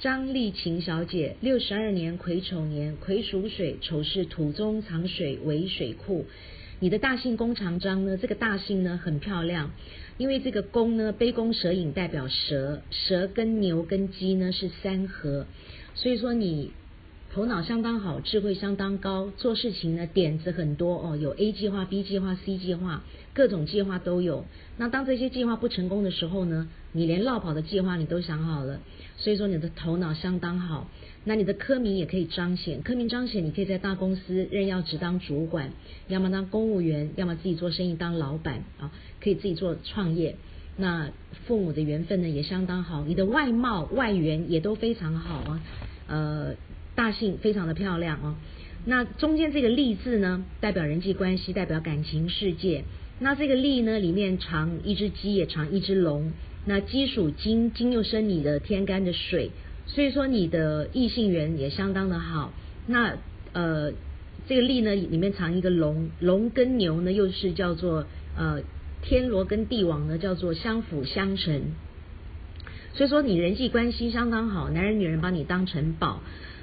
[0.00, 6.24] 张丽琴小姐，六十二年癸丑年，癸属水，丑是土中藏水为水库。
[6.78, 8.16] 你的大姓弓长张呢？
[8.16, 9.72] 这个大姓呢很漂亮，
[10.16, 15.46] 因为这个弓呢，杯弓蛇影代表蛇，蛇跟牛跟鸡呢是三合，
[15.94, 16.72] 所以说你。
[17.32, 24.46] 头脑相当好，智慧相当高，做事情呢点子很多哦，有 A 计划、B 计划、C 计划，各种计划都有。
[24.78, 28.80] 那当这些计划不成功的时候呢，你连绕跑的计划你都想好了，
[29.16, 30.90] 所以说你的头脑相当好。
[31.22, 35.70] 那你的科名也可以彰显，科名彰显，你可以在大公司任要职当主管，
[36.08, 38.90] 要么当公务员，要么自己做生意当老板啊，
[39.22, 40.34] 可以自己做创业。
[40.76, 41.12] 那
[41.46, 45.62] 父母的缘分呢也相当好，你的外貌外缘也都非常好啊，
[46.08, 46.54] 呃。
[47.00, 48.34] 大姓非常的漂亮哦，
[48.84, 52.84] 那中间这个利字呢，代表人际关系，代表感情世界。
[53.20, 56.30] 那这个利呢，里面藏一只鸡，也藏一只龙。
[56.66, 59.50] 那鸡属金，金又生你的天干的水，
[59.86, 62.52] 所以说你的异性缘也相当的好。
[62.86, 63.16] 那
[63.54, 63.94] 呃，
[64.46, 68.04] 这个利呢，里面藏一个龙，龙跟牛呢，又是叫做
[68.36, 68.60] 呃
[69.00, 71.62] 天罗跟地网呢，叫做相辅相成。
[72.92, 76.20] 所以说你人际关系相当好，男人女人把你当成宝。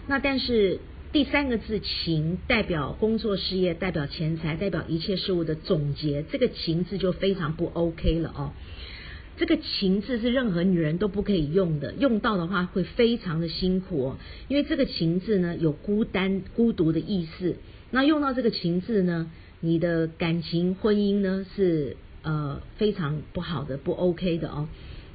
[0.07, 0.79] 那但是
[1.11, 8.51] 第三个字“情”代表工作事业，代表钱财，代表一切事物的总结，这个“情”字就非常不 OK 了哦。
[9.37, 14.17] 这个“情”字是任何女人都不可以用的，用到的话会非常的辛苦哦。
[14.47, 17.55] 因为这个“情”字呢有孤单、孤独的意思。
[17.91, 24.67] 那用到这个“情”字呢，你的感情、婚姻呢是呃非常不好的，不 OK 的哦。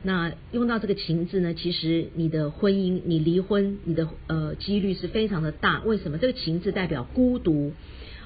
[0.04, 5.80] 那用到这个情字呢，其实你的婚姻，你离婚，你的呃几率是非常的大。
[5.84, 6.18] 为什么？
[6.18, 7.72] 这个情字代表孤独，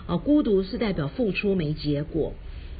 [0.06, 2.32] 哦，孤独是代表付出没结果。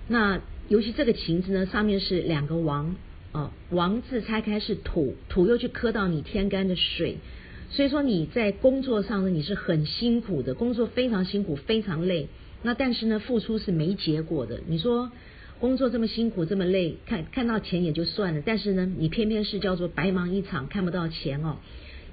[0.08, 2.96] 那尤其这个情字呢，上面是两个王，
[3.32, 7.18] 哦，王字拆开是土，土又去磕到你天干的水，
[7.68, 12.28] 所以说你在工作上呢，你是很辛苦的，工作非常辛苦，非常累。
[12.62, 14.60] 那但是呢，付出是没结果的。
[14.66, 15.12] 你说？
[15.58, 21.56] 工作这么辛苦，这么累，看看到钱也就算了，但是呢，你偏偏是叫做白忙一场，看不到钱哦。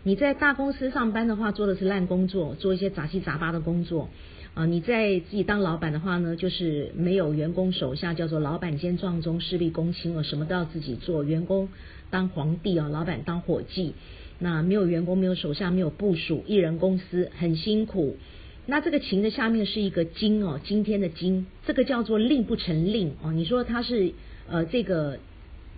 [0.03, 4.09] 你在大公司上班的话，做的是烂工作，做一些杂七杂八的工作
[4.53, 4.65] 啊。
[4.65, 11.23] 你在自己当老板的话呢，就是没有员工手下，叫做老板兼壮中，事必躬亲哦，什么都要自己做。
[11.23, 11.69] 员工
[12.09, 13.93] 当皇帝啊，老板当伙计，
[14.39, 18.17] 那没有员工，没有手下，没有部署，一人公司很辛苦。
[18.65, 23.33] 那这个情的下面是一个今哦，今天的今，这个叫做令不成令哦。
[23.33, 24.13] 你说它是
[24.49, 25.19] 呃这个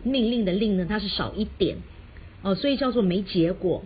[0.04, 1.78] 命令的令呢，它是少一点
[2.44, 3.84] 哦，所以叫做没结果。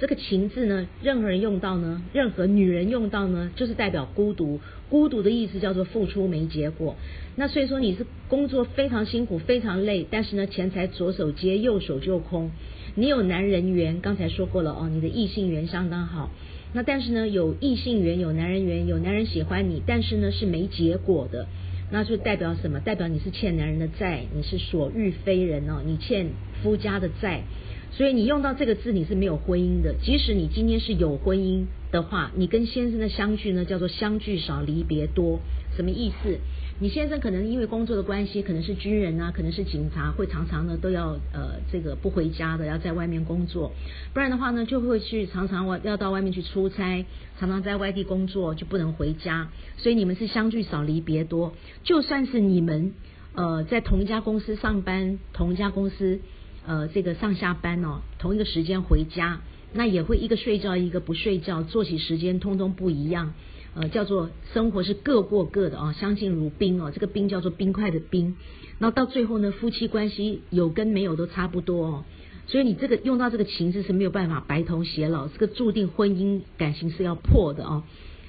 [0.00, 4.60] 这个情字呢，任何人用到呢，任何女人用到呢，就是代表孤独。
[4.88, 6.96] 孤独的意思叫做付出没结果。
[7.36, 12.52] 那所以说你是工作非常辛苦，非常累，但是呢，钱财左手接右手就空。
[12.98, 16.30] 你有男人缘，刚才说过了哦，你的异性缘相当好。
[16.72, 21.46] 那但是呢，有异性缘，有男人缘，有男人喜欢你，但是呢是没结果的，
[21.92, 22.80] 那就代表什么？
[22.80, 26.26] 代表你是欠男人的债，你是所欲非人哦，你欠
[26.60, 27.44] 夫家的债，
[27.92, 29.94] 所以你用到这个字，你是没有婚姻的。
[30.02, 35.38] 即使你今天是有婚姻的话，你跟先生的相聚呢，叫做相聚少，离别多，
[35.76, 36.40] 什么意思？
[36.80, 43.72] 你先生可能因为工作的关系，可能是军人啊，可能是警察，会常常呢都要呃这个不回家的，要在外面工作。
[44.14, 47.04] 不然的话呢，就会去常常外要到外面去出差，
[47.40, 49.50] 常常在外地工作就不能回家。
[49.76, 51.52] 所以你们是相聚少，离别多。
[51.82, 52.94] 就算是你们
[53.34, 56.20] 呃在同一家公司上班，同一家公司
[56.64, 59.40] 呃这个上下班哦，同一个时间回家，
[59.72, 63.34] 那也会一个睡觉，一个不睡觉，作息时间通通不一样。
[63.74, 66.90] 呃，叫做生活是各过各的啊，相敬如宾哦。
[66.92, 68.36] 这个冰叫做冰块的冰，
[68.78, 72.04] 然后到最后呢，夫妻关系有跟没有都差不多哦。
[72.46, 77.82] 所以你这个用到这个情字是没有办法白头偕老，这个注定婚姻感情是要破的哦。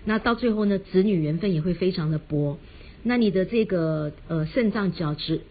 [0.05, 2.57] 那到最后呢，子女缘分也会非常的薄。
[3.01, 5.41] 那你的这个呃肾脏角质、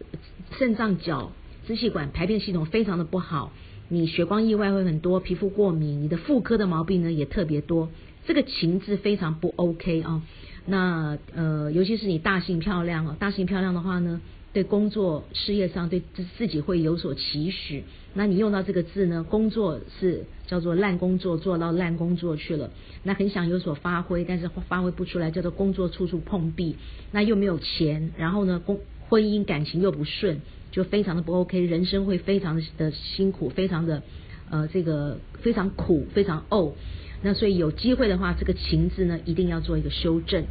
[0.59, 1.31] 肾脏角
[1.67, 3.51] 支气管排便系统非常的不好，
[3.87, 7.89] 你血光意外会很多，皮肤过敏，你的妇科的毛病呢也特别多。
[8.29, 10.21] 这个情字非常不 OK 啊，
[10.67, 14.21] 那呃，尤其是你大性漂亮哦，大性漂亮的话呢，
[14.53, 17.85] 对工作事业上对自自己会有所期许。
[18.13, 22.69] 那你用到这个字呢，工作是叫做烂工作，做到烂工作去了。
[23.01, 26.75] 那很想有所发挥，但是发挥不出来，叫做工作处处碰壁。
[27.11, 30.41] 那又没有钱，然后呢，工婚姻感情又不顺，
[30.71, 34.03] 就非常的不 OK，人生会非常的辛苦，非常的
[34.51, 36.73] 呃这个非常苦，非常怄。
[37.21, 40.45] 那所以有机会的话，这个情字呢，一定要做一个修正。